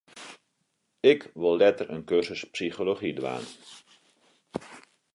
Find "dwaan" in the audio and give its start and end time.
3.17-3.43